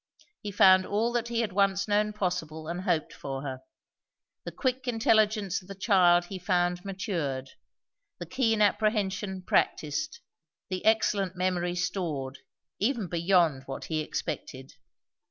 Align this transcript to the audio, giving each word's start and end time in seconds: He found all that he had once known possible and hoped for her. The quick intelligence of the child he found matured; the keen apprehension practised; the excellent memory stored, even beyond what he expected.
He 0.41 0.49
found 0.49 0.87
all 0.87 1.11
that 1.11 1.27
he 1.27 1.41
had 1.41 1.51
once 1.53 1.87
known 1.87 2.11
possible 2.11 2.67
and 2.67 2.81
hoped 2.81 3.13
for 3.13 3.43
her. 3.43 3.59
The 4.45 4.51
quick 4.51 4.87
intelligence 4.87 5.61
of 5.61 5.67
the 5.67 5.75
child 5.75 6.25
he 6.25 6.39
found 6.39 6.83
matured; 6.83 7.51
the 8.17 8.25
keen 8.25 8.63
apprehension 8.63 9.43
practised; 9.43 10.19
the 10.71 10.83
excellent 10.85 11.35
memory 11.35 11.75
stored, 11.75 12.39
even 12.79 13.09
beyond 13.09 13.61
what 13.67 13.83
he 13.85 13.99
expected. 13.99 14.73